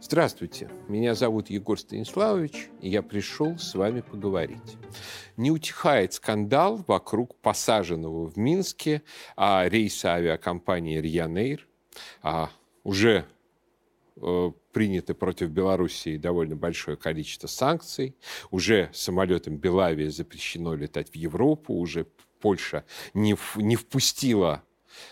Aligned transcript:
Здравствуйте, 0.00 0.70
меня 0.86 1.16
зовут 1.16 1.50
Егор 1.50 1.76
Станиславович, 1.78 2.68
и 2.80 2.88
я 2.88 3.02
пришел 3.02 3.58
с 3.58 3.74
вами 3.74 4.00
поговорить. 4.00 4.76
Не 5.36 5.50
утихает 5.50 6.12
скандал 6.12 6.84
вокруг 6.86 7.34
посаженного 7.40 8.30
в 8.30 8.36
Минске 8.36 9.02
а, 9.36 9.68
рейса 9.68 10.10
авиакомпании 10.10 11.00
«Рьянейр». 11.00 11.66
А, 12.22 12.50
уже 12.84 13.26
э, 14.16 14.52
принято 14.72 15.14
против 15.14 15.50
Белоруссии 15.50 16.16
довольно 16.16 16.54
большое 16.54 16.96
количество 16.96 17.48
санкций. 17.48 18.16
Уже 18.52 18.90
самолетам 18.92 19.56
Белавия 19.56 20.10
запрещено 20.10 20.76
летать 20.76 21.10
в 21.10 21.16
Европу, 21.16 21.74
уже 21.74 22.06
Польша 22.40 22.84
не, 23.14 23.36
не 23.56 23.74
впустила 23.74 24.62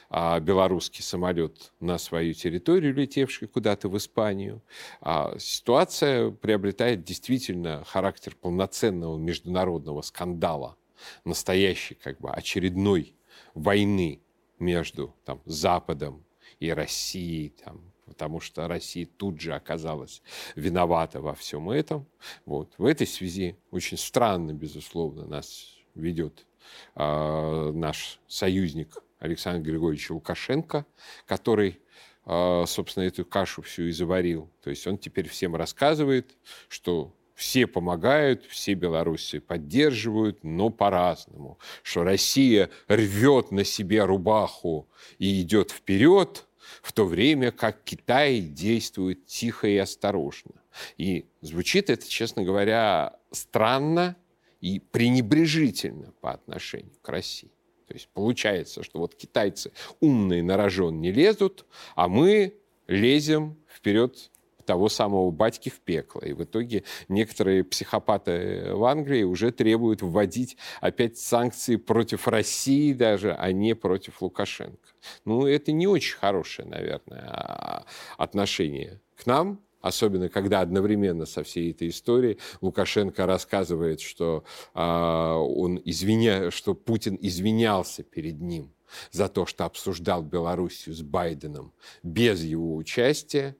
а, 0.09 0.41
белорусский 0.41 1.02
самолет 1.02 1.73
на 1.80 1.98
свою 1.98 2.34
территорию, 2.34 2.95
летевший 2.95 3.48
куда-то 3.48 3.89
в 3.89 3.96
Испанию. 3.96 4.62
А, 5.01 5.37
ситуация 5.39 6.30
приобретает 6.30 7.05
действительно 7.05 7.84
характер 7.84 8.37
полноценного 8.41 9.19
международного 9.19 10.02
скандала, 10.02 10.77
настоящей 11.25 11.95
как 11.95 12.20
бы 12.20 12.30
очередной 12.30 13.14
войны 13.55 14.20
между 14.59 15.14
там, 15.25 15.41
Западом 15.45 16.25
и 16.61 16.70
Россией, 16.70 17.50
там, 17.50 17.92
потому 18.06 18.41
что 18.41 18.66
Россия 18.69 19.06
тут 19.06 19.41
же 19.41 19.55
оказалась 19.55 20.23
виновата 20.55 21.20
во 21.20 21.34
всем 21.34 21.70
этом. 21.70 22.06
Вот. 22.45 22.73
В 22.78 22.87
этой 22.87 23.06
связи 23.06 23.56
очень 23.70 23.98
странно, 23.98 24.53
безусловно, 24.53 25.27
нас 25.27 25.77
ведет 25.95 26.47
э, 26.95 27.73
наш 27.75 28.20
союзник 28.27 28.97
Александра 29.19 29.62
Григорьевича 29.62 30.12
Лукашенко, 30.12 30.87
который, 31.27 31.80
а, 32.25 32.65
собственно, 32.66 33.05
эту 33.05 33.25
кашу 33.25 33.62
всю 33.62 33.84
и 33.84 33.92
заварил. 33.92 34.51
То 34.62 34.70
есть 34.70 34.87
он 34.87 34.98
теперь 34.98 35.29
всем 35.29 35.56
рассказывает, 35.56 36.37
что 36.69 37.15
все 37.34 37.66
помогают, 37.66 38.47
все 38.47 38.75
Беларуси 38.75 39.39
поддерживают, 39.39 40.42
но 40.42 40.70
по-разному. 40.70 41.59
Что 41.83 42.03
Россия 42.03 42.70
рвет 42.89 43.50
на 43.50 43.62
себе 43.62 44.05
рубаху 44.05 44.89
и 45.19 45.42
идет 45.42 45.70
вперед, 45.70 46.47
в 46.83 46.92
то 46.92 47.05
время 47.05 47.53
как 47.53 47.84
Китай 47.84 48.41
действует 48.41 49.27
тихо 49.27 49.69
и 49.69 49.77
осторожно. 49.77 50.62
И 50.97 51.27
звучит 51.42 51.91
это, 51.91 52.09
честно 52.09 52.42
говоря, 52.42 53.19
странно 53.31 54.17
и 54.61 54.81
пренебрежительно 54.81 56.12
по 56.20 56.33
отношению 56.33 56.97
к 57.03 57.09
России. 57.09 57.50
То 57.87 57.95
есть 57.95 58.09
получается, 58.12 58.83
что 58.83 58.98
вот 58.98 59.15
китайцы 59.15 59.73
умные 60.01 60.42
на 60.42 60.56
рожон 60.56 61.01
не 61.01 61.12
лезут, 61.12 61.67
а 61.95 62.09
мы 62.09 62.55
лезем 62.87 63.56
вперед 63.69 64.31
того 64.67 64.89
самого 64.89 65.31
батьки 65.31 65.70
в 65.70 65.81
пекло. 65.81 66.20
И 66.20 66.33
в 66.33 66.45
итоге 66.45 66.83
некоторые 67.09 67.65
психопаты 67.65 68.73
в 68.75 68.84
Англии 68.84 69.23
уже 69.23 69.53
требуют 69.53 70.03
вводить 70.03 70.56
опять 70.81 71.17
санкции 71.19 71.77
против 71.77 72.28
России 72.28 72.93
даже, 72.93 73.33
а 73.33 73.53
не 73.53 73.75
против 73.75 74.21
Лукашенко. 74.21 74.89
Ну, 75.25 75.47
это 75.47 75.73
не 75.73 75.87
очень 75.87 76.17
хорошее, 76.17 76.69
наверное, 76.69 77.28
а, 77.28 77.84
отношение 78.19 79.00
к 79.17 79.25
нам, 79.27 79.61
особенно 79.87 80.29
когда 80.29 80.61
одновременно 80.61 81.27
со 81.27 81.42
всей 81.45 81.70
этой 81.70 81.89
историей 81.89 82.39
Лукашенко 82.61 83.25
рассказывает, 83.25 84.01
что, 84.01 84.45
э, 84.75 84.81
он 84.81 85.81
извиня... 85.84 86.51
что 86.51 86.75
Путин 86.75 87.17
извинялся 87.20 88.03
перед 88.03 88.41
ним 88.41 88.73
за 89.12 89.28
то, 89.28 89.47
что 89.47 89.65
обсуждал 89.65 90.23
Белоруссию 90.23 90.95
с 90.95 91.03
Байденом 91.03 91.73
без 92.03 92.43
его 92.43 92.75
участия. 92.77 93.56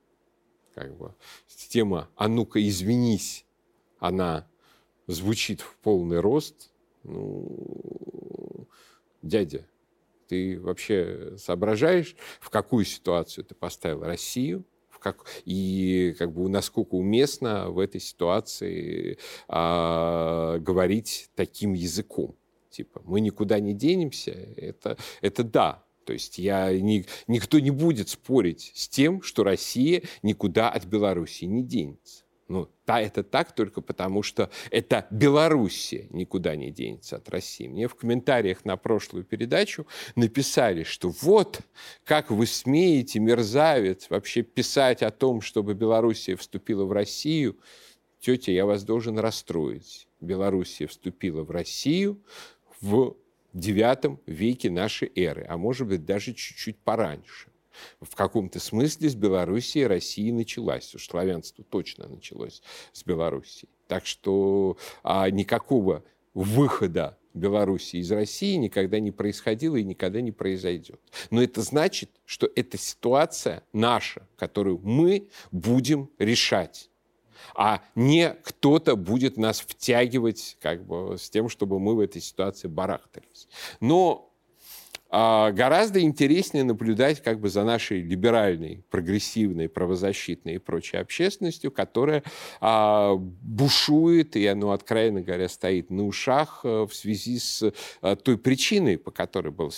Как 0.75 0.97
бы, 0.97 1.15
тема 1.69 2.11
«А 2.17 2.29
ну-ка, 2.29 2.67
извинись», 2.67 3.47
она 3.99 4.49
звучит 5.07 5.61
в 5.61 5.77
полный 5.77 6.21
рост. 6.21 6.73
Ну, 7.05 8.69
дядя, 9.23 9.67
ты 10.29 10.61
вообще 10.61 11.37
соображаешь, 11.39 12.17
в 12.41 12.51
какую 12.51 12.85
ситуацию 12.85 13.45
ты 13.45 13.55
поставил 13.55 14.03
Россию– 14.03 14.65
как, 15.07 15.25
и 15.45 16.17
как 16.19 16.33
бы 16.33 16.49
насколько 16.49 16.95
уместно 16.95 17.71
в 17.71 17.79
этой 17.79 18.01
ситуации 18.01 19.19
а, 19.47 20.59
говорить 20.59 21.31
таким 21.37 21.75
языком. 21.75 22.35
Типа, 22.71 23.01
мы 23.05 23.21
никуда 23.21 23.61
не 23.61 23.73
денемся, 23.73 24.33
это, 24.33 24.99
это 25.23 25.45
да, 25.45 25.85
то 26.05 26.13
есть 26.13 26.39
я, 26.39 26.77
ни, 26.79 27.07
никто 27.27 27.59
не 27.59 27.71
будет 27.71 28.09
спорить 28.09 28.73
с 28.75 28.89
тем, 28.89 29.23
что 29.23 29.45
Россия 29.45 30.03
никуда 30.23 30.71
от 30.71 30.85
Беларуси 30.85 31.45
не 31.45 31.63
денется. 31.63 32.26
Ну, 32.49 32.69
да, 32.87 33.01
это 33.01 33.25
так 33.25 33.53
только 33.53 33.81
потому, 33.81 34.23
что 34.23 34.51
это 34.71 35.07
Белоруссия 35.11 36.07
никуда 36.11 36.55
не 36.55 36.71
денется 36.71 37.17
от 37.17 37.29
России. 37.29 37.67
Мне 37.67 37.89
в 37.89 37.97
комментариях 37.97 38.65
на 38.65 38.77
прошлую 38.77 39.25
передачу 39.25 39.87
написали, 40.15 40.85
что 40.85 41.13
вот, 41.23 41.61
как 42.05 42.31
вы 42.31 42.47
смеете, 42.47 43.19
мерзавец, 43.19 44.09
вообще 44.11 44.43
писать 44.43 45.03
о 45.03 45.11
том, 45.11 45.41
чтобы 45.41 45.75
Белоруссия 45.75 46.37
вступила 46.37 46.85
в 46.85 46.93
Россию. 46.93 47.59
Тетя, 48.21 48.53
я 48.53 48.65
вас 48.65 48.85
должен 48.85 49.19
расстроить. 49.19 50.07
Белоруссия 50.21 50.87
вступила 50.87 51.43
в 51.43 51.51
Россию 51.51 52.23
в 52.81 53.17
IX 53.55 54.19
веке 54.27 54.71
нашей 54.71 55.11
эры, 55.17 55.45
а 55.49 55.57
может 55.57 55.89
быть 55.89 56.05
даже 56.05 56.33
чуть-чуть 56.33 56.79
пораньше 56.79 57.51
в 58.01 58.15
каком-то 58.15 58.61
смысле 58.61 59.09
с 59.09 59.15
Белоруссии 59.15 59.83
России 59.83 60.31
началась. 60.31 60.95
Уж 60.95 61.07
славянство 61.07 61.65
точно 61.65 62.09
началось 62.09 62.63
с 62.93 63.05
Белоруссии. 63.05 63.69
Так 63.89 64.07
что 64.07 64.77
а, 65.03 65.31
никакого 65.31 66.05
выхода 66.35 67.19
Белоруссии 67.35 68.01
из 68.01 68.11
России 68.11 68.57
никогда 68.57 68.99
не 68.99 69.13
происходило 69.13 69.77
и 69.77 69.85
никогда 69.85 70.21
не 70.21 70.33
произойдет. 70.33 71.01
Но 71.31 71.43
это 71.43 71.63
значит, 71.63 72.11
что 72.25 72.51
эта 72.57 72.79
ситуация 72.79 73.63
наша, 73.73 74.27
которую 74.37 74.81
мы 74.83 75.29
будем 75.53 76.11
решать 76.19 76.91
а 77.55 77.83
не 77.95 78.31
кто-то 78.43 78.97
будет 78.97 79.37
нас 79.37 79.61
втягивать 79.61 80.57
как 80.61 80.85
бы, 80.85 81.17
с 81.19 81.31
тем, 81.31 81.49
чтобы 81.49 81.79
мы 81.79 81.95
в 81.95 82.01
этой 82.01 82.21
ситуации 82.21 82.69
барахтались. 82.69 83.49
Но 83.81 84.26
а 85.09 85.53
гораздо 85.53 86.01
интереснее 86.01 86.65
наблюдать 86.65 87.23
как 87.23 87.41
бы 87.41 87.49
за 87.49 87.65
нашей 87.65 88.03
либеральной, 88.03 88.85
прогрессивной, 88.91 89.69
правозащитной 89.69 90.55
и 90.55 90.59
прочей 90.59 90.97
общественностью, 90.97 91.71
которая 91.71 92.23
а, 92.61 93.15
бушует, 93.17 94.37
и 94.37 94.47
оно, 94.47 94.73
откровенно 94.73 95.21
говоря, 95.21 95.49
стоит 95.49 95.91
на 95.91 96.07
ушах 96.07 96.61
а, 96.65 96.87
в 96.87 96.95
связи 96.95 97.39
с 97.39 97.73
а, 98.03 98.17
той 98.17 98.37
причиной, 98.37 98.99
по 98.99 99.11
которой 99.11 99.53
был, 99.53 99.73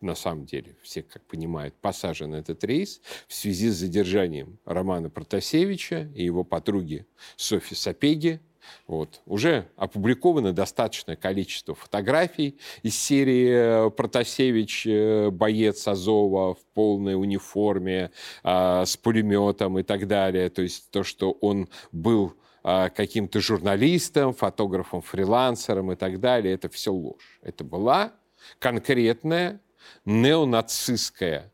на 0.00 0.14
самом 0.14 0.46
деле, 0.46 0.76
все, 0.82 1.02
как 1.02 1.22
понимают, 1.24 1.74
посажен 1.80 2.34
этот 2.34 2.62
рейс, 2.64 3.00
в 3.26 3.34
связи 3.34 3.68
с 3.68 3.74
задержанием 3.74 4.58
Романа 4.64 5.10
Протасевича 5.10 6.10
и 6.14 6.24
его 6.24 6.44
подруги 6.44 7.06
Софи 7.36 7.74
Сапеги, 7.74 8.40
вот. 8.86 9.20
Уже 9.26 9.68
опубликовано 9.76 10.52
достаточное 10.52 11.16
количество 11.16 11.74
фотографий 11.74 12.58
из 12.82 12.98
серии 12.98 13.86
э, 13.86 13.90
«Протасевич, 13.90 14.86
э, 14.86 15.30
боец 15.30 15.86
Азова 15.88 16.54
в 16.54 16.64
полной 16.74 17.14
униформе, 17.14 18.10
э, 18.42 18.84
с 18.84 18.96
пулеметом 18.96 19.78
и 19.78 19.82
так 19.82 20.06
далее». 20.06 20.50
То 20.50 20.62
есть 20.62 20.90
то, 20.90 21.02
что 21.02 21.32
он 21.32 21.68
был 21.92 22.34
э, 22.64 22.90
каким-то 22.90 23.40
журналистом, 23.40 24.34
фотографом, 24.34 25.00
фрилансером 25.02 25.92
и 25.92 25.96
так 25.96 26.20
далее, 26.20 26.54
это 26.54 26.68
все 26.68 26.92
ложь. 26.92 27.38
Это 27.42 27.64
была 27.64 28.12
конкретная 28.58 29.60
неонацистская, 30.04 31.52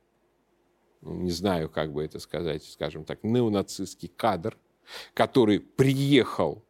ну, 1.01 1.15
не 1.15 1.31
знаю, 1.31 1.69
как 1.69 1.93
бы 1.93 2.05
это 2.05 2.19
сказать, 2.19 2.65
скажем 2.65 3.05
так, 3.05 3.23
неонацистский 3.23 4.09
кадр, 4.09 4.57
который 5.15 5.61
приехал 5.61 6.66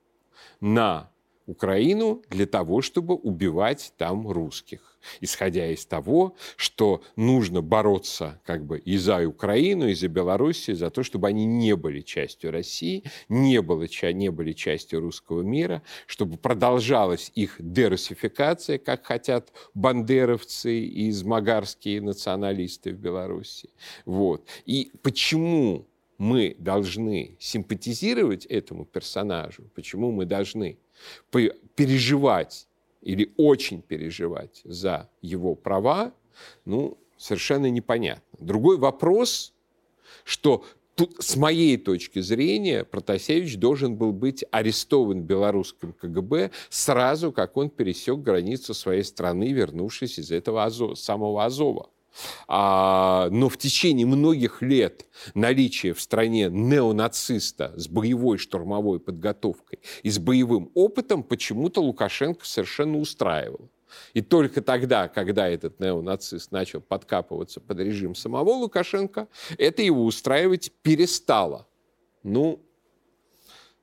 на 0.61 1.11
Украину 1.47 2.23
для 2.29 2.47
того, 2.47 2.83
чтобы 2.83 3.15
убивать 3.15 3.93
там 3.97 4.29
русских, 4.29 4.99
исходя 5.21 5.71
из 5.71 5.87
того, 5.87 6.35
что 6.57 7.03
нужно 7.15 7.63
бороться 7.63 8.41
как 8.45 8.67
бы 8.67 8.79
и 8.81 8.97
за 8.97 9.27
Украину, 9.27 9.87
и 9.89 9.95
за 9.95 10.09
Белоруссию, 10.09 10.77
за 10.77 10.91
то, 10.91 11.05
чтобы 11.05 11.29
они 11.29 11.47
не 11.47 11.77
были 11.77 12.01
частью 12.01 12.51
России, 12.51 13.05
не, 13.29 13.63
было, 13.63 13.87
не 14.13 14.31
были 14.31 14.53
частью 14.53 15.01
русского 15.01 15.43
мира, 15.43 15.83
чтобы 16.07 16.37
продолжалась 16.37 17.31
их 17.37 17.55
дерусификация, 17.61 18.79
как 18.79 19.07
хотят 19.07 19.53
бандеровцы 19.75 20.81
и 20.81 21.11
измагарские 21.11 22.01
националисты 22.01 22.93
в 22.93 22.99
Беларуси. 22.99 23.71
Вот. 24.05 24.45
И 24.65 24.91
почему 25.03 25.87
мы 26.19 26.57
должны 26.59 27.37
симпатизировать 27.39 28.47
этому 28.47 28.85
персонажу, 28.85 29.65
почему 29.75 30.13
мы 30.13 30.25
должны 30.25 30.79
переживать 31.31 32.67
или 33.03 33.33
очень 33.37 33.83
переживать 33.83 34.63
за 34.65 35.09
его 35.23 35.55
права, 35.55 36.13
ну, 36.65 36.99
совершенно 37.17 37.71
непонятно. 37.71 38.39
Другой 38.39 38.79
вопрос, 38.79 39.53
что 40.25 40.65
тут, 40.95 41.17
с 41.21 41.37
моей 41.37 41.77
точки 41.77 42.21
зрения, 42.21 42.85
Протасевич 42.85 43.59
должен 43.59 43.97
был 43.97 44.13
быть 44.13 44.45
арестован 44.51 45.23
белорусским 45.23 45.93
КГБ 45.93 46.51
сразу, 46.69 47.33
как 47.33 47.57
он 47.57 47.71
пересек 47.71 48.19
границу 48.19 48.75
своей 48.75 49.05
страны, 49.05 49.53
вернувшись 49.53 50.19
из 50.19 50.33
этого 50.33 50.65
Азо, 50.65 50.95
самого 50.95 51.45
Азова. 51.45 51.91
А, 52.49 53.29
но 53.31 53.49
в 53.49 53.57
течение 53.59 54.07
многих 54.07 54.63
лет 54.63 55.07
наличие 55.35 55.95
в 55.95 56.01
стране 56.01 56.49
неонациста 56.51 57.73
с 57.77 57.89
боевой 57.89 58.39
штурмовой 58.39 59.01
подготовкой 59.01 59.81
и 60.03 60.11
с 60.11 60.19
боевым 60.19 60.71
опытом 60.75 61.23
почему-то 61.23 61.81
Лукашенко 61.81 62.45
совершенно 62.47 62.99
устраивал. 62.99 63.71
И 64.15 64.21
только 64.21 64.63
тогда, 64.63 65.09
когда 65.09 65.49
этот 65.49 65.81
неонацист 65.81 66.53
начал 66.53 66.81
подкапываться 66.81 67.61
под 67.61 67.79
режим 67.79 68.15
самого 68.15 68.51
Лукашенко, 68.51 69.29
это 69.59 69.83
его 69.83 70.05
устраивать 70.05 70.73
перестало. 70.83 71.67
Ну, 72.23 72.61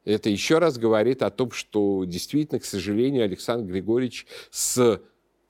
это 0.06 0.30
еще 0.30 0.58
раз 0.58 0.78
говорит 0.78 1.22
о 1.22 1.30
том, 1.30 1.52
что 1.52 2.04
действительно, 2.06 2.60
к 2.60 2.66
сожалению, 2.66 3.24
Александр 3.24 3.72
Григорьевич 3.72 4.28
с 4.52 5.02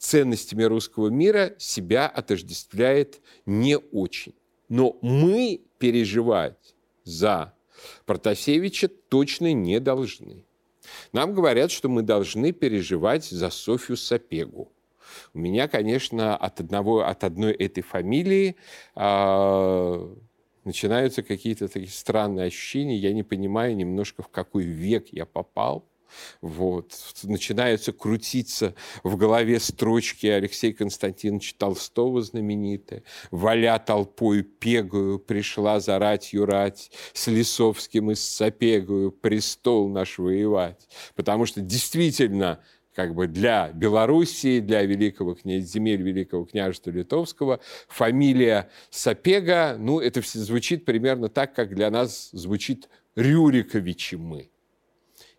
ценностями 0.04 0.64
русского 0.64 1.08
мира 1.08 1.54
себя 1.58 2.08
отождествляет 2.08 3.22
не 3.46 3.78
очень. 3.78 4.36
Но 4.68 4.98
мы 5.02 5.62
переживать 5.78 6.76
за 7.04 7.54
Протасевича 8.06 8.88
точно 8.88 9.54
не 9.54 9.80
должны. 9.80 10.46
Нам 11.14 11.34
говорят, 11.34 11.72
что 11.72 11.88
мы 11.88 12.02
должны 12.02 12.52
переживать 12.52 13.26
за 13.26 13.50
Софью 13.50 13.96
Сапегу. 13.96 14.72
У 15.34 15.40
меня, 15.40 15.68
конечно, 15.68 16.36
от, 16.36 16.60
одного, 16.60 17.06
от 17.06 17.24
одной 17.24 17.54
этой 17.54 17.82
фамилии 17.82 18.56
э, 18.96 20.16
начинаются 20.66 21.24
какие-то 21.24 21.68
такие 21.68 21.92
странные 21.92 22.48
ощущения. 22.48 22.98
Я 22.98 23.14
не 23.14 23.24
понимаю 23.24 23.76
немножко, 23.76 24.22
в 24.22 24.28
какой 24.30 24.64
век 24.64 25.08
я 25.12 25.26
попал. 25.26 25.86
Вот. 26.42 26.94
Начинаются 27.24 27.92
крутиться 27.92 28.75
в 29.04 29.18
голове 29.18 29.60
строчки 29.60 30.27
Алексея 30.27 30.74
Константиновича 30.74 31.56
Толстого 31.57 32.21
знаменитые. 32.21 33.04
«Валя 33.31 33.80
толпою 33.80 34.44
пегую, 34.44 35.19
пришла 35.19 35.80
за 35.80 36.00
ратью 36.00 36.45
рать, 36.45 36.92
с 37.13 37.27
Лисовским 37.27 38.12
и 38.12 38.15
с 38.15 38.27
Сапегую 38.27 39.12
престол 39.12 39.89
наш 39.89 40.18
воевать». 40.18 40.88
Потому 41.15 41.45
что 41.45 41.62
действительно 41.62 42.60
как 42.94 43.15
бы 43.15 43.27
для 43.27 43.71
Белоруссии, 43.71 44.60
для 44.60 44.83
великого 44.83 45.36
князь, 45.36 45.65
земель 45.65 46.01
Великого 46.01 46.45
княжества 46.45 46.92
Литовского, 46.92 47.60
фамилия 47.88 48.69
Сапега, 48.89 49.75
ну, 49.80 50.00
это 50.00 50.21
все 50.21 50.39
звучит 50.39 50.86
примерно 50.86 51.30
так, 51.30 51.54
как 51.56 51.74
для 51.74 51.89
нас 51.89 52.30
звучит 52.31 52.89
Рюриковичи 53.15 54.15
мы. 54.15 54.53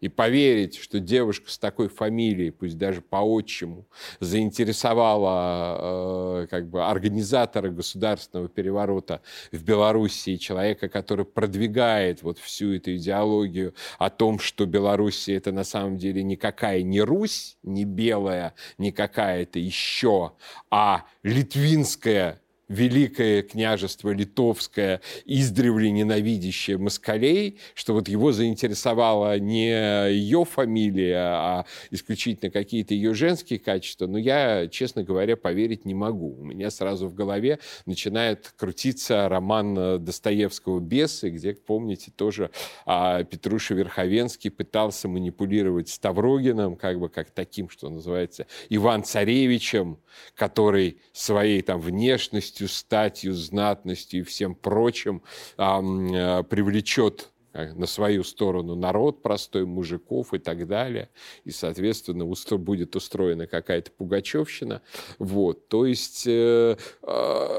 И 0.05 0.11
поверить, 0.11 0.77
что 0.77 1.01
девушка 1.01 1.51
с 1.51 1.57
такой 1.57 1.89
фамилией, 1.89 2.51
пусть 2.51 2.77
даже 2.77 3.01
по 3.01 3.17
отчиму, 3.17 3.87
заинтересовала 4.21 6.43
э, 6.43 6.47
как 6.51 6.69
бы 6.69 6.85
организатора 6.85 7.71
государственного 7.71 8.51
переворота 8.51 9.23
в 9.51 9.65
Белоруссии, 9.65 10.37
человека, 10.37 10.91
который 10.91 11.25
продвигает 11.25 12.23
вот 12.23 12.39
всю 12.39 12.75
эту 12.75 12.97
идеологию 12.97 13.73
о 13.99 14.11
том, 14.11 14.41
что 14.41 14.67
Белоруссия 14.67 15.37
это 15.37 15.53
на 15.53 15.65
самом 15.65 15.97
деле 15.97 16.23
никакая 16.23 16.83
не 16.83 17.01
Русь, 17.01 17.57
не 17.63 17.87
белая, 17.87 18.53
не 18.77 18.93
какая-то 18.93 19.59
еще, 19.59 20.33
а 20.69 21.07
литвинская 21.23 22.43
великое 22.69 23.43
княжество 23.43 24.11
литовское, 24.11 25.01
издревле 25.25 25.91
ненавидящее 25.91 26.79
москалей, 26.79 27.59
что 27.75 27.93
вот 27.95 28.09
его 28.09 28.33
заинтересовала 28.33 29.39
не 29.39 29.69
ее 30.13 30.45
фамилия, 30.45 31.17
а 31.17 31.67
исключительно 31.91 32.51
какие-то 32.51 32.95
ее 32.95 33.15
женские 33.15 33.59
качества, 33.59 34.07
но 34.07 34.19
я, 34.19 34.69
честно 34.69 35.03
говоря, 35.03 35.37
поверить 35.37 35.85
не 35.85 35.95
могу. 35.95 36.37
У 36.39 36.45
меня 36.45 36.71
сразу 36.71 37.09
в 37.09 37.15
голове 37.15 37.59
начинает 37.87 38.53
крутиться 38.57 39.29
роман 39.29 40.03
Достоевского 40.05 40.81
«Бесы», 40.81 41.31
где, 41.31 41.55
помните, 41.55 42.13
тоже 42.15 42.51
а, 42.87 43.25
Петруша 43.25 43.75
Верховенский 43.75 44.51
пытался 44.51 45.09
манипулировать 45.09 45.89
Ставрогином, 45.89 46.77
как 46.77 46.99
бы 46.99 47.09
как 47.09 47.31
таким, 47.31 47.69
что 47.69 47.91
называется, 47.91 48.47
Иван-Царевичем, 48.69 49.99
который 50.35 50.99
своей 51.13 51.63
там 51.63 51.81
внешностью 51.81 52.54
ловкостью, 52.55 52.69
статью, 52.69 53.33
знатностью 53.35 54.21
и 54.21 54.23
всем 54.23 54.55
прочим 54.55 55.23
э, 55.57 56.43
привлечет 56.45 57.31
э, 57.53 57.73
на 57.75 57.87
свою 57.87 58.25
сторону 58.25 58.75
народ 58.75 59.23
простой, 59.23 59.65
мужиков 59.65 60.35
и 60.35 60.39
так 60.39 60.67
далее. 60.67 61.09
И, 61.45 61.51
соответственно, 61.51 62.25
будет 62.59 62.97
устроена 62.97 63.47
какая-то 63.47 63.91
пугачевщина. 63.91 64.83
Вот. 65.19 65.69
То 65.69 65.87
есть 65.87 66.27
э, 66.27 66.77
э, 67.03 67.59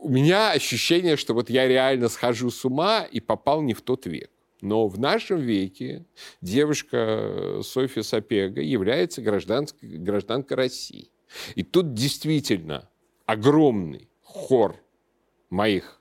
у 0.00 0.08
меня 0.08 0.52
ощущение, 0.52 1.16
что 1.16 1.34
вот 1.34 1.50
я 1.50 1.68
реально 1.68 2.08
схожу 2.08 2.50
с 2.50 2.64
ума 2.64 3.06
и 3.12 3.20
попал 3.20 3.62
не 3.62 3.74
в 3.74 3.82
тот 3.82 4.06
век. 4.06 4.30
Но 4.62 4.88
в 4.88 4.98
нашем 4.98 5.38
веке 5.38 6.04
девушка 6.42 7.60
Софья 7.62 8.02
Сапега 8.02 8.60
является 8.60 9.22
гражданской, 9.22 9.98
гражданкой 9.98 10.56
России. 10.56 11.10
И 11.54 11.62
тут 11.62 11.94
действительно 11.94 12.90
огромный 13.24 14.09
хор 14.34 14.76
моих 15.50 15.99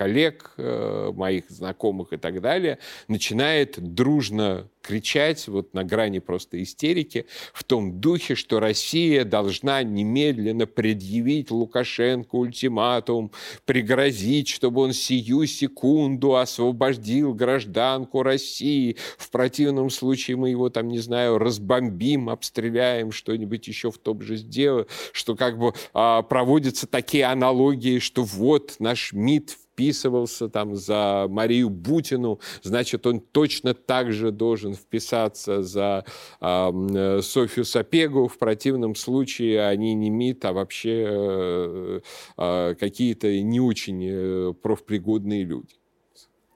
коллег, 0.00 0.54
э, 0.56 1.12
моих 1.14 1.50
знакомых 1.50 2.14
и 2.14 2.16
так 2.16 2.40
далее, 2.40 2.78
начинает 3.06 3.78
дружно 3.78 4.66
кричать 4.80 5.46
вот 5.46 5.74
на 5.74 5.84
грани 5.84 6.20
просто 6.20 6.62
истерики 6.62 7.26
в 7.52 7.64
том 7.64 8.00
духе, 8.00 8.34
что 8.34 8.60
Россия 8.60 9.26
должна 9.26 9.82
немедленно 9.82 10.66
предъявить 10.66 11.50
Лукашенко 11.50 12.34
ультиматум, 12.34 13.30
пригрозить, 13.66 14.48
чтобы 14.48 14.80
он 14.80 14.94
сию 14.94 15.46
секунду 15.46 16.36
освободил 16.36 17.34
гражданку 17.34 18.22
России. 18.22 18.96
В 19.18 19.30
противном 19.30 19.90
случае 19.90 20.38
мы 20.38 20.48
его 20.48 20.70
там, 20.70 20.88
не 20.88 20.98
знаю, 20.98 21.36
разбомбим, 21.36 22.30
обстреляем, 22.30 23.12
что-нибудь 23.12 23.68
еще 23.68 23.90
в 23.90 23.98
том 23.98 24.22
же 24.22 24.36
сделаем, 24.36 24.86
что 25.12 25.36
как 25.36 25.58
бы 25.58 25.74
а, 25.92 26.22
проводятся 26.22 26.86
такие 26.86 27.26
аналогии, 27.26 27.98
что 27.98 28.22
вот 28.22 28.76
наш 28.78 29.12
МИД 29.12 29.58
вписывался 29.80 30.50
там 30.50 30.76
за 30.76 31.26
Марию 31.30 31.70
Бутину, 31.70 32.38
значит, 32.62 33.06
он 33.06 33.20
точно 33.20 33.72
так 33.72 34.12
же 34.12 34.30
должен 34.30 34.74
вписаться 34.74 35.62
за 35.62 36.04
э, 36.40 37.20
Софью 37.22 37.64
Сапегу. 37.64 38.28
В 38.28 38.36
противном 38.36 38.94
случае 38.94 39.66
они 39.66 39.94
не 39.94 40.10
МИД, 40.10 40.44
а 40.44 40.52
вообще 40.52 41.06
э, 41.08 42.00
э, 42.36 42.74
какие-то 42.78 43.40
не 43.40 43.58
очень 43.58 44.06
э, 44.06 44.52
профпригодные 44.52 45.44
люди, 45.44 45.76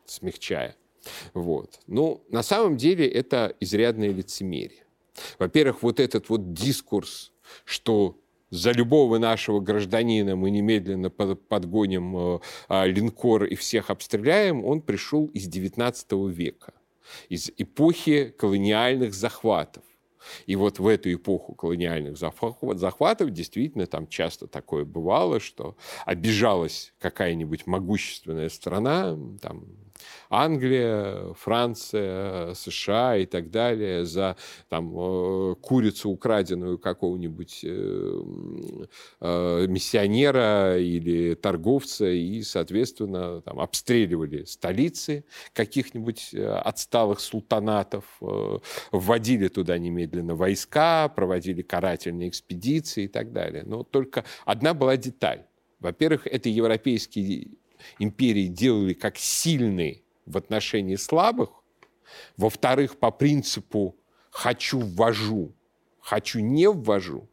смягчая. 0.04 0.76
Вот. 1.32 1.80
Ну, 1.86 2.22
на 2.28 2.42
самом 2.42 2.76
деле 2.76 3.08
это 3.08 3.54
изрядное 3.58 4.10
лицемерие. 4.10 4.84
Во-первых, 5.38 5.82
вот 5.82 5.98
этот 5.98 6.28
вот 6.28 6.52
дискурс, 6.52 7.32
что 7.64 8.18
за 8.54 8.70
любого 8.70 9.18
нашего 9.18 9.60
гражданина 9.60 10.36
мы 10.36 10.50
немедленно 10.50 11.10
подгоним 11.10 12.16
э, 12.16 12.38
а, 12.68 12.86
линкор 12.86 13.44
и 13.44 13.56
всех 13.56 13.90
обстреляем, 13.90 14.64
он 14.64 14.80
пришел 14.80 15.26
из 15.26 15.48
XIX 15.48 16.30
века, 16.30 16.72
из 17.28 17.50
эпохи 17.56 18.32
колониальных 18.38 19.12
захватов. 19.12 19.82
И 20.46 20.56
вот 20.56 20.78
в 20.78 20.86
эту 20.86 21.12
эпоху 21.12 21.54
колониальных 21.54 22.16
захватов 22.16 23.30
действительно 23.30 23.86
там 23.86 24.06
часто 24.06 24.46
такое 24.46 24.84
бывало, 24.84 25.38
что 25.38 25.76
обижалась 26.06 26.94
какая-нибудь 26.98 27.66
могущественная 27.66 28.48
страна, 28.48 29.18
там, 29.42 29.66
Англия, 30.30 31.32
Франция, 31.34 32.54
США 32.54 33.16
и 33.16 33.26
так 33.26 33.50
далее 33.50 34.04
за 34.04 34.36
там, 34.68 34.92
э, 34.96 35.54
курицу, 35.60 36.10
украденную 36.10 36.78
какого-нибудь 36.78 37.60
э, 37.64 38.22
э, 39.20 39.66
миссионера 39.68 40.78
или 40.78 41.34
торговца, 41.34 42.06
и, 42.06 42.42
соответственно, 42.42 43.40
там, 43.42 43.60
обстреливали 43.60 44.44
столицы 44.44 45.24
каких-нибудь 45.52 46.34
отсталых 46.34 47.20
султанатов, 47.20 48.04
вводили 48.92 49.48
туда 49.48 49.78
немедленно 49.78 50.34
войска, 50.34 51.08
проводили 51.08 51.62
карательные 51.62 52.28
экспедиции 52.28 53.04
и 53.04 53.08
так 53.08 53.32
далее. 53.32 53.62
Но 53.64 53.82
только 53.82 54.24
одна 54.44 54.74
была 54.74 54.96
деталь. 54.96 55.46
Во-первых, 55.80 56.26
это 56.26 56.48
европейские 56.48 57.48
империи 57.98 58.46
делали 58.46 58.94
как 58.94 59.18
сильные 59.18 60.02
в 60.26 60.36
отношении 60.36 60.96
слабых. 60.96 61.50
Во-вторых, 62.36 62.98
по 62.98 63.10
принципу 63.10 63.96
«хочу– 64.30 64.80
ввожу», 64.80 65.54
«хочу– 66.00 66.38
не 66.40 66.68
ввожу». 66.68 67.28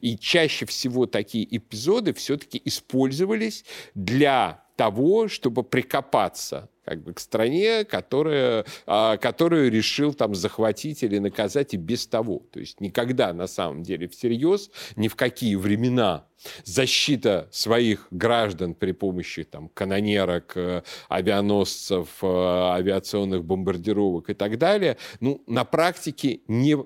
И 0.00 0.18
чаще 0.18 0.66
всего 0.66 1.06
такие 1.06 1.56
эпизоды 1.56 2.12
все-таки 2.12 2.60
использовались 2.64 3.64
для 3.94 4.64
того, 4.76 5.28
чтобы 5.28 5.62
прикопаться 5.62 6.68
как 6.88 7.02
бы 7.02 7.12
к 7.12 7.20
стране, 7.20 7.84
которая, 7.84 8.64
а, 8.86 9.18
которую 9.18 9.70
решил 9.70 10.14
там 10.14 10.34
захватить 10.34 11.02
или 11.02 11.18
наказать 11.18 11.74
и 11.74 11.76
без 11.76 12.06
того. 12.06 12.42
То 12.50 12.60
есть 12.60 12.80
никогда 12.80 13.34
на 13.34 13.46
самом 13.46 13.82
деле 13.82 14.08
всерьез, 14.08 14.70
ни 14.96 15.08
в 15.08 15.14
какие 15.14 15.56
времена 15.56 16.24
защита 16.64 17.46
своих 17.52 18.06
граждан 18.10 18.74
при 18.74 18.92
помощи 18.92 19.44
там, 19.44 19.68
канонерок, 19.68 20.56
э, 20.56 20.82
авианосцев, 21.10 22.08
э, 22.22 22.26
авиационных 22.26 23.44
бомбардировок 23.44 24.30
и 24.30 24.34
так 24.34 24.56
далее, 24.56 24.96
ну, 25.20 25.42
на 25.46 25.64
практике 25.64 26.40
не, 26.48 26.78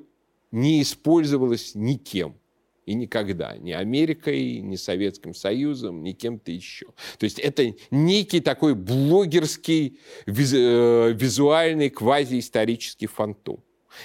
не 0.50 0.82
использовалась 0.82 1.76
никем 1.76 2.41
и 2.86 2.94
никогда. 2.94 3.56
Ни 3.56 3.72
Америкой, 3.72 4.60
ни 4.60 4.76
Советским 4.76 5.34
Союзом, 5.34 6.02
ни 6.02 6.12
кем-то 6.12 6.50
еще. 6.50 6.86
То 7.18 7.24
есть 7.24 7.38
это 7.38 7.74
некий 7.90 8.40
такой 8.40 8.74
блогерский, 8.74 9.98
э, 10.26 11.12
визуальный, 11.12 11.90
квазиисторический 11.90 13.06
фантом. 13.06 13.62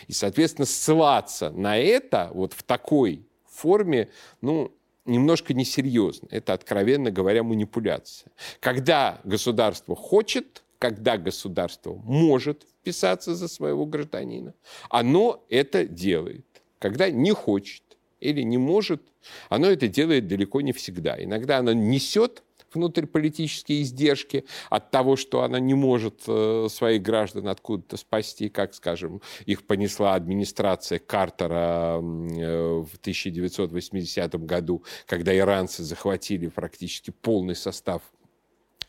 И, 0.07 0.13
соответственно, 0.13 0.65
ссылаться 0.65 1.49
на 1.51 1.77
это 1.77 2.29
вот 2.33 2.53
в 2.53 2.63
такой 2.63 3.25
форме, 3.49 4.09
ну, 4.41 4.71
немножко 5.05 5.53
несерьезно. 5.53 6.27
Это, 6.29 6.53
откровенно 6.53 7.09
говоря, 7.11 7.43
манипуляция. 7.43 8.31
Когда 8.59 9.21
государство 9.23 9.95
хочет, 9.95 10.63
когда 10.77 11.17
государство 11.17 11.93
может 11.93 12.63
вписаться 12.63 13.35
за 13.35 13.47
своего 13.47 13.85
гражданина, 13.85 14.53
оно 14.89 15.43
это 15.49 15.85
делает. 15.85 16.45
Когда 16.79 17.09
не 17.09 17.31
хочет, 17.31 17.81
или 18.19 18.41
не 18.41 18.57
может, 18.57 19.01
оно 19.49 19.67
это 19.67 19.87
делает 19.87 20.27
далеко 20.27 20.61
не 20.61 20.73
всегда. 20.73 21.21
Иногда 21.21 21.57
оно 21.57 21.73
несет 21.73 22.43
внутриполитические 22.73 23.81
издержки 23.81 24.45
от 24.69 24.91
того, 24.91 25.15
что 25.15 25.43
она 25.43 25.59
не 25.59 25.73
может 25.73 26.23
э, 26.27 26.67
своих 26.69 27.01
граждан 27.01 27.47
откуда-то 27.47 27.97
спасти, 27.97 28.49
как, 28.49 28.73
скажем, 28.73 29.21
их 29.45 29.65
понесла 29.65 30.15
администрация 30.15 30.99
Картера 30.99 31.99
э, 31.99 31.99
в 31.99 32.97
1980 33.01 34.45
году, 34.45 34.83
когда 35.05 35.35
иранцы 35.35 35.83
захватили 35.83 36.47
практически 36.47 37.11
полный 37.11 37.55
состав 37.55 38.01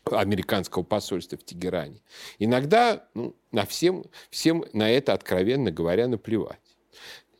американского 0.05 0.83
посольства 0.83 1.37
в 1.37 1.43
Тегеране. 1.43 2.01
Иногда 2.39 3.07
ну, 3.13 3.35
на 3.51 3.65
всем, 3.65 4.05
всем 4.29 4.65
на 4.73 4.89
это, 4.89 5.13
откровенно 5.13 5.71
говоря, 5.71 6.07
наплевать. 6.07 6.59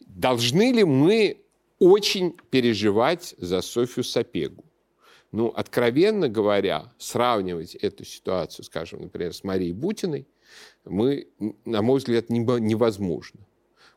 Должны 0.05 0.71
ли 0.71 0.83
мы 0.83 1.41
очень 1.79 2.35
переживать 2.49 3.35
за 3.37 3.61
Софью 3.61 4.03
Сапегу. 4.03 4.65
Ну, 5.31 5.47
откровенно 5.47 6.27
говоря, 6.27 6.91
сравнивать 6.97 7.75
эту 7.75 8.03
ситуацию, 8.03 8.65
скажем, 8.65 9.01
например, 9.01 9.33
с 9.33 9.43
Марией 9.43 9.73
Бутиной, 9.73 10.27
мы, 10.83 11.27
на 11.65 11.81
мой 11.81 11.99
взгляд, 11.99 12.29
невозможно. 12.29 13.41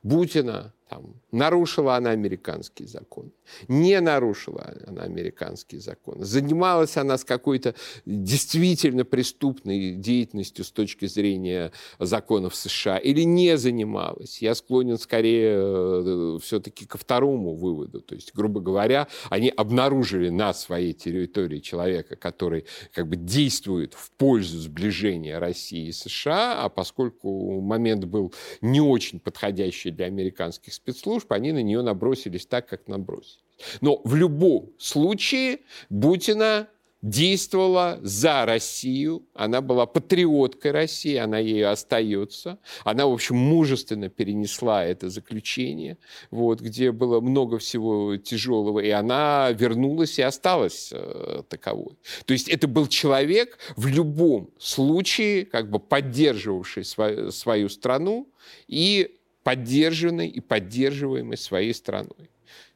Бутина 0.03 0.75
там, 0.93 1.15
нарушила 1.31 1.97
она 1.97 2.11
американские 2.11 2.87
законы, 2.87 3.31
не 3.67 3.99
нарушила 4.01 4.75
она 4.87 5.03
американские 5.03 5.81
законы, 5.81 6.25
занималась 6.25 6.99
она 6.99 7.17
с 7.17 7.25
какой-то 7.25 7.75
действительно 8.05 9.05
преступной 9.05 9.95
деятельностью 9.95 10.65
с 10.65 10.71
точки 10.71 11.07
зрения 11.07 11.73
законов 11.99 12.55
США 12.55 12.99
или 12.99 13.23
не 13.23 13.57
занималась. 13.57 14.43
Я 14.43 14.55
склонен 14.55 14.99
скорее 14.99 15.55
э, 15.57 16.39
все-таки 16.43 16.85
ко 16.85 16.99
второму 16.99 17.55
выводу. 17.55 18.03
То 18.03 18.15
есть, 18.15 18.35
грубо 18.35 18.61
говоря, 18.61 19.09
они 19.31 19.49
обнаружили 19.49 20.29
на 20.29 20.53
своей 20.53 20.93
территории 20.93 21.61
человека, 21.61 22.17
который 22.17 22.67
как 22.93 23.09
бы 23.09 23.17
действует 23.17 23.95
в 23.95 24.11
пользу 24.11 24.59
сближения 24.59 25.39
России 25.39 25.89
и 25.89 25.93
США, 25.93 26.63
а 26.63 26.69
поскольку 26.69 27.61
момент 27.63 28.05
был 28.05 28.35
не 28.61 28.83
очень 28.83 29.21
подходящий 29.21 29.91
для 29.91 30.07
американских 30.07 30.75
спецслужб, 30.83 31.31
они 31.33 31.53
на 31.53 31.63
нее 31.63 31.83
набросились 31.83 32.47
так, 32.47 32.69
как 32.69 32.89
набросились. 32.89 33.39
Но 33.81 34.01
в 34.05 34.15
любом 34.15 34.71
случае 34.79 35.61
Бутина 35.89 36.69
действовала 37.03 37.99
за 38.03 38.47
Россию, 38.47 39.27
она 39.35 39.61
была 39.61 39.87
патриоткой 39.87 40.71
России, 40.71 41.17
она 41.17 41.39
ею 41.39 41.71
остается. 41.71 42.59
Она, 42.85 43.07
в 43.07 43.13
общем, 43.13 43.37
мужественно 43.37 44.09
перенесла 44.09 44.85
это 44.85 45.11
заключение, 45.11 45.99
вот, 46.31 46.61
где 46.61 46.93
было 46.93 47.21
много 47.21 47.59
всего 47.59 48.17
тяжелого, 48.17 48.79
и 48.79 48.91
она 48.91 49.51
вернулась 49.51 50.21
и 50.21 50.23
осталась 50.23 50.91
э, 50.93 51.43
таковой. 51.49 51.97
То 52.25 52.35
есть 52.35 52.49
это 52.49 52.69
был 52.69 52.87
человек 52.87 53.59
в 53.77 53.89
любом 53.89 54.51
случае, 54.59 55.45
как 55.45 55.71
бы 55.71 55.81
поддерживавший 55.81 56.85
свою, 56.85 57.33
свою 57.33 57.69
страну 57.69 58.29
и 58.69 59.19
поддержанной 59.43 60.29
и 60.29 60.41
поддерживаемой 60.41 61.37
своей 61.37 61.75
страной. 61.75 62.31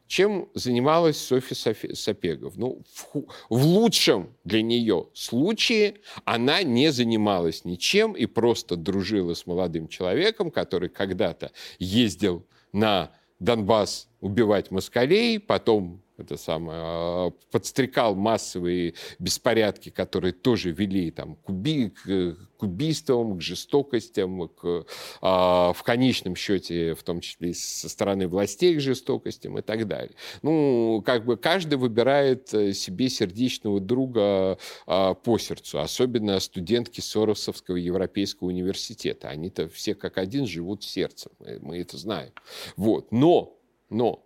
Чем 0.06 0.48
занималась 0.54 1.18
Софья 1.18 1.56
Сапегов? 1.94 2.56
Ну, 2.56 2.82
в, 2.94 3.24
в 3.50 3.64
лучшем 3.64 4.32
для 4.44 4.62
нее 4.62 5.08
случае 5.14 5.96
она 6.24 6.62
не 6.62 6.92
занималась 6.92 7.64
ничем 7.64 8.12
и 8.12 8.26
просто 8.26 8.76
дружила 8.76 9.34
с 9.34 9.46
молодым 9.46 9.88
человеком, 9.88 10.52
который 10.52 10.90
когда-то 10.90 11.50
ездил 11.80 12.46
на 12.72 13.10
Донбасс 13.40 14.08
убивать 14.20 14.70
москалей, 14.70 15.40
потом 15.40 16.02
это 16.18 16.36
самое, 16.36 16.78
а, 16.82 17.30
подстрекал 17.50 18.14
массовые 18.14 18.94
беспорядки, 19.18 19.90
которые 19.90 20.32
тоже 20.32 20.72
вели 20.72 21.10
там, 21.10 21.36
к, 21.36 21.48
уби, 21.48 21.90
к, 21.90 22.62
убийствам, 22.62 23.38
к 23.38 23.42
жестокостям, 23.42 24.48
к, 24.48 24.86
а, 25.20 25.72
в 25.72 25.82
конечном 25.82 26.36
счете, 26.36 26.94
в 26.94 27.02
том 27.02 27.20
числе 27.20 27.54
со 27.54 27.88
стороны 27.88 28.28
властей 28.28 28.76
к 28.76 28.80
жестокостям 28.80 29.58
и 29.58 29.62
так 29.62 29.86
далее. 29.86 30.14
Ну, 30.42 31.02
как 31.04 31.24
бы 31.24 31.36
каждый 31.36 31.76
выбирает 31.76 32.52
э, 32.54 32.72
себе 32.72 33.08
сердечного 33.08 33.80
друга 33.80 34.58
а, 34.86 35.14
по 35.14 35.38
сердцу, 35.38 35.80
особенно 35.80 36.40
студентки 36.40 37.00
Соросовского 37.00 37.76
Европейского 37.76 38.48
университета. 38.48 39.28
Они-то 39.28 39.68
все 39.68 39.94
как 39.94 40.18
один 40.18 40.46
живут 40.46 40.82
сердцем, 40.82 41.32
мы 41.60 41.78
это 41.78 41.98
знаем. 41.98 42.32
Вот. 42.76 43.12
Но, 43.12 43.58
но 43.90 44.25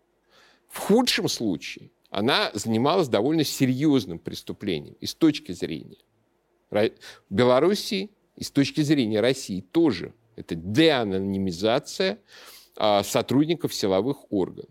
в 0.71 0.79
худшем 0.79 1.29
случае 1.29 1.91
она 2.11 2.51
занималась 2.55 3.09
довольно 3.09 3.45
серьезным 3.45 4.19
преступлением 4.19 4.95
и 5.01 5.07
с 5.07 5.15
точки 5.15 5.53
зрения 5.53 5.99
Белоруссии, 7.29 8.11
и 8.37 8.45
с 8.45 8.51
точки 8.51 8.81
зрения 8.81 9.21
России 9.21 9.61
тоже. 9.61 10.15
Это 10.37 10.55
деанонимизация 10.55 12.21
а, 12.77 13.03
сотрудников 13.03 13.75
силовых 13.75 14.33
органов. 14.33 14.71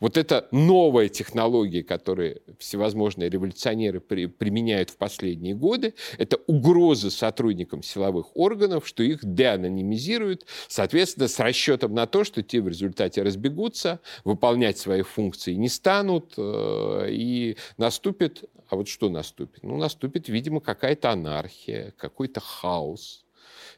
Вот 0.00 0.16
эта 0.16 0.48
новая 0.50 1.08
технология, 1.08 1.82
которую 1.82 2.40
всевозможные 2.58 3.28
революционеры 3.28 4.00
при, 4.00 4.26
применяют 4.26 4.90
в 4.90 4.96
последние 4.96 5.54
годы, 5.54 5.94
это 6.18 6.38
угроза 6.46 7.10
сотрудникам 7.10 7.82
силовых 7.82 8.36
органов, 8.36 8.86
что 8.86 9.02
их 9.02 9.20
деанонимизируют, 9.22 10.46
соответственно, 10.68 11.28
с 11.28 11.38
расчетом 11.38 11.94
на 11.94 12.06
то, 12.06 12.24
что 12.24 12.42
те 12.42 12.60
в 12.60 12.68
результате 12.68 13.22
разбегутся, 13.22 14.00
выполнять 14.24 14.78
свои 14.78 15.02
функции 15.02 15.54
не 15.54 15.68
станут, 15.68 16.34
э, 16.36 17.06
и 17.10 17.56
наступит, 17.76 18.44
а 18.68 18.76
вот 18.76 18.88
что 18.88 19.08
наступит? 19.08 19.62
Ну, 19.62 19.76
наступит, 19.76 20.28
видимо, 20.28 20.60
какая-то 20.60 21.10
анархия, 21.10 21.92
какой-то 21.96 22.40
хаос 22.40 23.21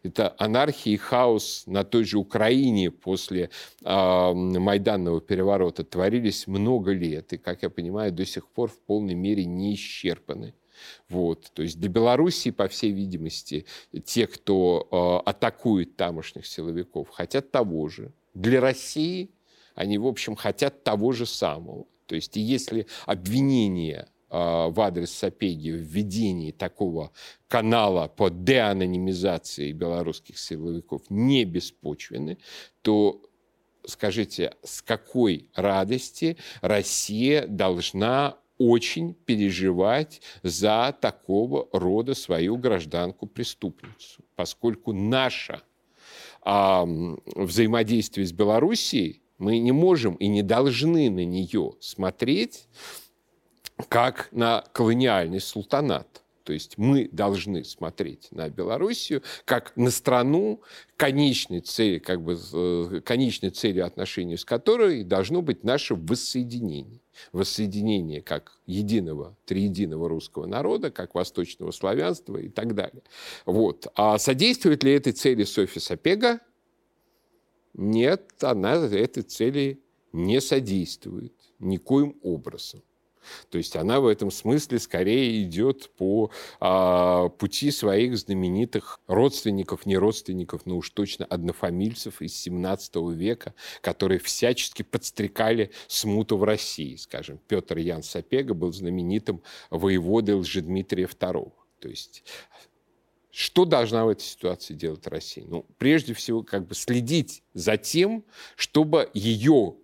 это 0.04 0.34
анархия 0.38 0.94
и 0.94 0.96
хаос 0.98 1.64
на 1.66 1.82
той 1.82 2.04
же 2.04 2.18
Украине 2.18 2.90
после 2.90 3.50
э, 3.82 4.32
Майданного 4.34 5.20
переворота 5.20 5.82
творились 5.82 6.46
много 6.46 6.92
лет, 6.92 7.32
и, 7.32 7.38
как 7.38 7.62
я 7.62 7.70
понимаю, 7.70 8.12
до 8.12 8.26
сих 8.26 8.46
пор 8.48 8.68
в 8.70 8.78
полной 8.80 9.14
мере 9.14 9.46
не 9.46 9.74
исчерпаны. 9.74 10.54
Вот. 11.08 11.50
То 11.54 11.62
есть 11.62 11.80
для 11.80 11.88
Белоруссии, 11.88 12.50
по 12.50 12.68
всей 12.68 12.92
видимости, 12.92 13.64
те, 14.04 14.26
кто 14.26 15.22
э, 15.24 15.28
атакует 15.28 15.96
тамошних 15.96 16.46
силовиков, 16.46 17.08
хотят 17.08 17.50
того 17.50 17.88
же. 17.88 18.12
Для 18.34 18.60
России 18.60 19.30
они, 19.74 19.96
в 19.96 20.06
общем, 20.06 20.36
хотят 20.36 20.84
того 20.84 21.12
же 21.12 21.24
самого. 21.24 21.86
То 22.06 22.14
есть 22.14 22.36
если 22.36 22.86
обвинения 23.06 24.08
в 24.30 24.74
адрес 24.80 25.12
Сапеги 25.12 25.70
введении 25.70 26.50
такого 26.50 27.12
канала 27.48 28.08
по 28.08 28.30
деанонимизации 28.30 29.72
белорусских 29.72 30.38
силовиков 30.38 31.02
не 31.08 31.44
беспочвены, 31.44 32.38
то 32.82 33.22
скажите, 33.86 34.54
с 34.62 34.82
какой 34.82 35.48
радости 35.54 36.36
Россия 36.60 37.46
должна 37.46 38.38
очень 38.58 39.14
переживать 39.14 40.20
за 40.42 40.96
такого 41.00 41.68
рода 41.72 42.14
свою 42.14 42.56
гражданку-преступницу, 42.56 44.24
поскольку 44.36 44.92
наше 44.92 45.62
а, 46.42 46.86
взаимодействие 47.34 48.26
с 48.26 48.32
Белоруссией 48.32 49.22
мы 49.38 49.58
не 49.58 49.72
можем 49.72 50.14
и 50.14 50.28
не 50.28 50.42
должны 50.42 51.10
на 51.10 51.24
нее 51.24 51.72
смотреть 51.80 52.68
как 53.88 54.28
на 54.32 54.64
колониальный 54.72 55.40
султанат. 55.40 56.24
То 56.44 56.52
есть 56.52 56.76
мы 56.76 57.08
должны 57.10 57.64
смотреть 57.64 58.28
на 58.30 58.50
Белоруссию 58.50 59.22
как 59.46 59.74
на 59.76 59.90
страну, 59.90 60.60
конечной 60.96 61.60
цели, 61.60 61.98
как 61.98 62.22
бы, 62.22 62.38
э, 62.52 63.00
конечной 63.00 63.48
целью 63.48 63.86
отношений 63.86 64.36
с 64.36 64.44
которой 64.44 65.04
должно 65.04 65.40
быть 65.40 65.64
наше 65.64 65.94
воссоединение. 65.94 67.00
Воссоединение 67.32 68.20
как 68.20 68.58
единого, 68.66 69.36
триединого 69.46 70.08
русского 70.08 70.44
народа, 70.44 70.90
как 70.90 71.14
восточного 71.14 71.70
славянства 71.70 72.36
и 72.36 72.50
так 72.50 72.74
далее. 72.74 73.02
Вот. 73.46 73.86
А 73.94 74.18
содействует 74.18 74.84
ли 74.84 74.92
этой 74.92 75.12
цели 75.12 75.44
Софья 75.44 75.80
Сапега? 75.80 76.40
Нет, 77.72 78.32
она 78.42 78.74
этой 78.74 79.22
цели 79.22 79.80
не 80.12 80.40
содействует 80.40 81.32
никоим 81.58 82.16
образом. 82.22 82.82
То 83.50 83.58
есть 83.58 83.76
она 83.76 84.00
в 84.00 84.06
этом 84.06 84.30
смысле 84.30 84.78
скорее 84.78 85.42
идет 85.42 85.90
по 85.96 86.30
а, 86.60 87.28
пути 87.28 87.70
своих 87.70 88.16
знаменитых 88.16 89.00
родственников, 89.06 89.86
не 89.86 89.96
родственников, 89.96 90.66
но 90.66 90.76
уж 90.76 90.90
точно 90.90 91.24
однофамильцев 91.24 92.22
из 92.22 92.36
17 92.36 92.96
века, 93.12 93.54
которые 93.80 94.20
всячески 94.20 94.82
подстрекали 94.82 95.70
смуту 95.88 96.36
в 96.36 96.44
России. 96.44 96.96
Скажем, 96.96 97.38
Петр 97.48 97.78
Ян 97.78 98.02
Сапега 98.02 98.54
был 98.54 98.72
знаменитым 98.72 99.42
воеводой 99.70 100.36
Лжедмитрия 100.36 101.06
II. 101.06 101.52
То 101.80 101.88
есть 101.88 102.24
что 103.34 103.64
должна 103.64 104.04
в 104.04 104.10
этой 104.10 104.22
ситуации 104.22 104.74
делать 104.74 105.04
Россия? 105.08 105.44
Ну, 105.44 105.66
прежде 105.76 106.14
всего, 106.14 106.44
как 106.44 106.68
бы 106.68 106.76
следить 106.76 107.42
за 107.52 107.76
тем, 107.76 108.24
чтобы 108.54 109.10
ее 109.12 109.74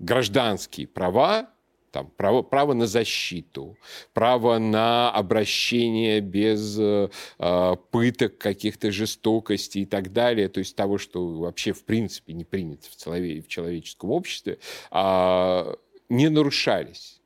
гражданские 0.00 0.88
права 0.88 1.51
там, 1.92 2.10
право, 2.16 2.42
право 2.42 2.72
на 2.72 2.86
защиту, 2.86 3.76
право 4.14 4.58
на 4.58 5.10
обращение 5.10 6.20
без 6.20 6.78
э, 6.78 7.10
э, 7.38 7.76
пыток, 7.90 8.38
каких-то 8.38 8.90
жестокостей 8.90 9.82
и 9.82 9.86
так 9.86 10.12
далее, 10.12 10.48
то 10.48 10.58
есть 10.58 10.74
того, 10.74 10.98
что 10.98 11.26
вообще 11.34 11.72
в 11.72 11.84
принципе 11.84 12.32
не 12.32 12.44
принято 12.44 12.88
в, 12.90 12.96
челове, 12.96 13.42
в 13.42 13.48
человеческом 13.48 14.10
обществе, 14.10 14.58
э, 14.90 15.74
не 16.08 16.28
нарушались. 16.28 17.20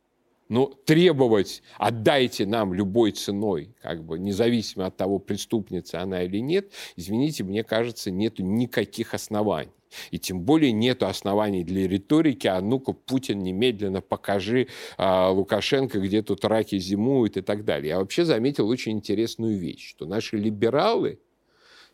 Но 0.49 0.67
требовать 0.67 1.63
«отдайте 1.77 2.47
нам 2.47 2.73
любой 2.73 3.13
ценой», 3.13 3.75
как 3.81 4.05
бы 4.05 4.19
независимо 4.19 4.87
от 4.87 4.97
того, 4.97 5.19
преступница 5.19 6.01
она 6.01 6.23
или 6.23 6.39
нет, 6.39 6.73
извините, 6.95 7.43
мне 7.43 7.65
кажется, 7.65 8.11
нет 8.11 8.39
никаких 8.39 9.15
оснований. 9.15 9.73
И 10.11 10.19
тем 10.19 10.43
более 10.43 10.73
нет 10.73 11.03
оснований 11.03 11.65
для 11.65 11.89
риторики, 11.89 12.47
а 12.47 12.61
ну-ка, 12.61 12.93
Путин, 12.93 13.43
немедленно 13.43 14.01
покажи 14.01 14.69
а, 14.97 15.31
Лукашенко, 15.31 16.01
где 16.01 16.23
тут 16.23 16.45
раки 16.45 16.79
зимуют 16.79 17.37
и 17.37 17.43
так 17.43 17.65
далее. 17.65 17.91
Я 17.91 17.99
вообще 17.99 18.25
заметил 18.25 18.69
очень 18.69 18.93
интересную 18.93 19.59
вещь, 19.59 19.91
что 19.91 20.07
наши 20.07 20.37
либералы 20.37 21.21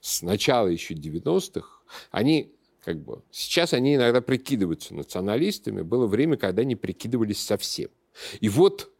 с 0.00 0.22
начала 0.22 0.66
еще 0.66 0.94
90-х, 0.94 1.82
они 2.10 2.52
как 2.84 3.02
бы, 3.02 3.22
сейчас 3.30 3.72
они 3.72 3.94
иногда 3.94 4.20
прикидываются 4.20 4.94
националистами, 4.94 5.82
было 5.82 6.06
время, 6.06 6.36
когда 6.36 6.62
они 6.62 6.74
прикидывались 6.74 7.40
совсем. 7.40 7.90
И 8.40 8.48
вот, 8.48 8.90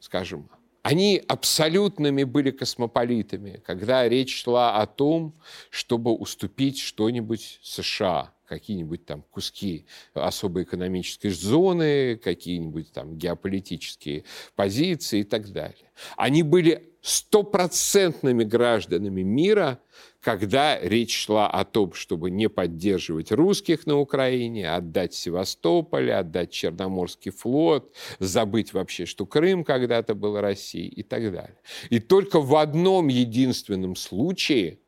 скажем, 0.00 0.50
они 0.82 1.22
абсолютными 1.28 2.24
были 2.24 2.50
космополитами, 2.50 3.62
когда 3.64 4.08
речь 4.08 4.42
шла 4.42 4.78
о 4.78 4.86
том, 4.86 5.38
чтобы 5.70 6.12
уступить 6.12 6.78
что-нибудь 6.78 7.60
США, 7.62 8.32
какие-нибудь 8.50 9.06
там 9.06 9.22
куски 9.30 9.86
особой 10.12 10.64
экономической 10.64 11.28
зоны, 11.30 12.16
какие-нибудь 12.16 12.92
там 12.92 13.16
геополитические 13.16 14.24
позиции 14.56 15.20
и 15.20 15.24
так 15.24 15.52
далее. 15.52 15.92
Они 16.16 16.42
были 16.42 16.90
стопроцентными 17.00 18.42
гражданами 18.42 19.22
мира, 19.22 19.78
когда 20.20 20.80
речь 20.80 21.16
шла 21.16 21.48
о 21.48 21.64
том, 21.64 21.92
чтобы 21.92 22.32
не 22.32 22.48
поддерживать 22.48 23.30
русских 23.30 23.86
на 23.86 23.98
Украине, 23.98 24.68
отдать 24.68 25.14
Севастополь, 25.14 26.10
отдать 26.10 26.50
Черноморский 26.50 27.30
флот, 27.30 27.94
забыть 28.18 28.72
вообще, 28.72 29.06
что 29.06 29.26
Крым 29.26 29.62
когда-то 29.62 30.16
был 30.16 30.40
Россией 30.40 30.88
и 30.88 31.04
так 31.04 31.32
далее. 31.32 31.56
И 31.88 32.00
только 32.00 32.40
в 32.40 32.56
одном 32.56 33.06
единственном 33.06 33.94
случае 33.94 34.80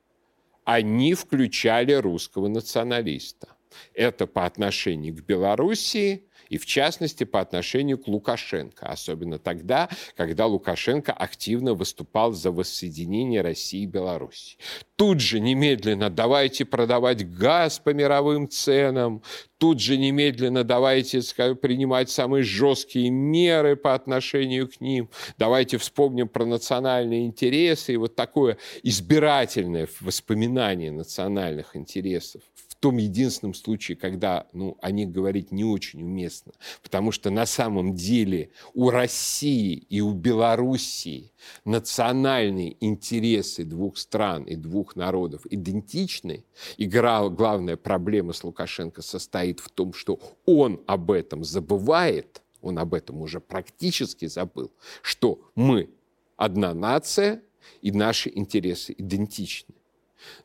они 0.65 1.15
включали 1.15 1.93
русского 1.93 2.49
националиста. 2.49 3.49
Это 3.95 4.27
по 4.27 4.45
отношению 4.47 5.15
к 5.15 5.23
Белоруссии– 5.23 6.25
и 6.53 6.59
в 6.59 6.67
частности 6.67 7.25
по 7.25 7.41
отношению 7.41 7.97
к 7.97 8.07
Лукашенко, 8.07 8.85
особенно 8.85 9.39
тогда, 9.39 9.89
когда 10.17 10.45
Лукашенко 10.45 11.11
активно 11.11 11.73
выступал 11.73 12.33
за 12.33 12.51
воссоединение 12.51 13.41
России 13.41 13.85
и 13.85 13.87
Беларуси. 13.87 14.59
Тут 14.97 15.21
же 15.21 15.41
немедленно 15.41 16.11
давайте 16.11 16.67
продавать 16.67 17.27
газ 17.27 17.79
по 17.79 17.95
мировым 17.95 18.51
ценам, 18.51 19.23
тут 19.57 19.81
же 19.81 19.97
немедленно 19.97 20.63
давайте 20.63 21.23
принимать 21.55 22.11
самые 22.11 22.43
жесткие 22.43 23.09
меры 23.09 23.75
по 23.75 23.95
отношению 23.95 24.69
к 24.69 24.79
ним, 24.79 25.09
давайте 25.39 25.79
вспомним 25.79 26.29
про 26.29 26.45
национальные 26.45 27.25
интересы 27.25 27.95
и 27.95 27.97
вот 27.97 28.15
такое 28.15 28.59
избирательное 28.83 29.89
воспоминание 30.01 30.93
национальных 30.93 31.77
интересов 31.77 32.43
том 32.83 32.97
единственном 32.97 33.55
случае, 33.55 33.97
когда 33.97 34.49
ну, 34.53 34.77
о 34.83 34.91
них 34.91 35.13
говорить 35.13 35.53
не 35.53 35.65
очень 35.65 36.03
уместно. 36.03 36.53
Потому 36.83 37.13
что 37.13 37.31
на 37.31 37.47
самом 37.47 37.95
деле 37.95 38.51
у 38.75 38.91
России 38.91 39.75
и 39.89 40.01
у 40.01 40.13
Белоруссии 40.15 41.31
национальные 41.65 42.77
интересы 42.85 43.63
двух 43.65 43.99
стран 43.99 44.43
и 44.43 44.57
двух 44.57 44.97
народов 44.97 45.47
идентичны. 45.49 46.45
И 46.77 46.87
главная 46.87 47.77
проблема 47.77 48.33
с 48.33 48.43
Лукашенко 48.43 49.01
состоит 49.01 49.61
в 49.61 49.69
том, 49.69 49.93
что 49.93 50.19
он 50.45 50.81
об 50.89 51.13
этом 51.13 51.45
забывает, 51.45 52.43
он 52.63 52.81
об 52.81 52.95
этом 52.95 53.23
уже 53.23 53.39
практически 53.39 54.27
забыл, 54.27 54.73
что 55.03 55.39
мы 55.55 55.89
одна 56.37 56.75
нация, 56.75 57.43
и 57.81 57.93
наши 57.93 58.29
интересы 58.35 58.93
идентичны. 58.99 59.77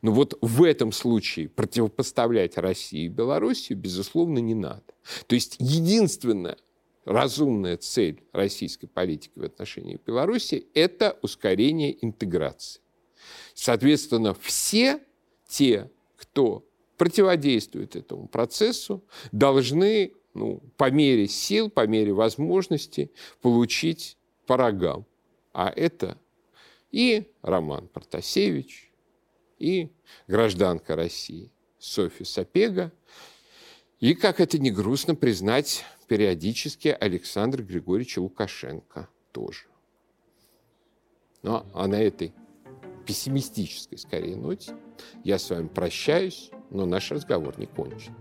Но 0.02 0.12
вот 0.12 0.36
в 0.40 0.62
этом 0.62 0.92
случае 0.92 1.48
противопоставлять 1.48 2.56
России 2.58 3.04
и 3.04 3.08
Белоруссию, 3.08 3.78
безусловно, 3.78 4.38
не 4.38 4.54
надо. 4.54 4.82
То 5.26 5.34
есть 5.34 5.56
единственная 5.58 6.56
разумная 7.04 7.76
цель 7.76 8.22
российской 8.32 8.86
политики 8.86 9.32
в 9.36 9.44
отношении 9.44 10.00
Беларуси– 10.04 10.66
это 10.74 11.18
ускорение 11.22 12.04
интеграции. 12.04 12.80
Соответственно, 13.54 14.34
все 14.34 15.00
те, 15.46 15.90
кто 16.16 16.66
противодействует 16.96 17.96
этому 17.96 18.28
процессу, 18.28 19.04
должны 19.32 20.12
ну, 20.34 20.62
по 20.76 20.90
мере 20.90 21.26
сил, 21.28 21.70
по 21.70 21.86
мере 21.86 22.12
возможности 22.12 23.10
получить 23.40 24.16
по 24.46 24.56
рогам. 24.56 25.06
А 25.52 25.72
это 25.74 26.18
и 26.90 27.30
Роман 27.42 27.88
Протасевич, 27.88 28.87
и 29.58 29.90
гражданка 30.26 30.96
России 30.96 31.52
Софья 31.78 32.24
Сапега, 32.24 32.92
и, 34.00 34.14
как 34.14 34.40
это 34.40 34.58
не 34.58 34.70
грустно 34.70 35.14
признать, 35.14 35.84
периодически 36.06 36.88
Александр 36.88 37.62
Григорьевич 37.62 38.16
Лукашенко 38.16 39.08
тоже. 39.32 39.66
Ну, 41.42 41.64
а 41.74 41.86
на 41.86 42.00
этой 42.00 42.32
пессимистической, 43.06 43.98
скорее, 43.98 44.36
ноте 44.36 44.76
я 45.24 45.38
с 45.38 45.50
вами 45.50 45.68
прощаюсь, 45.68 46.50
но 46.70 46.86
наш 46.86 47.10
разговор 47.10 47.58
не 47.58 47.66
кончен. 47.66 48.14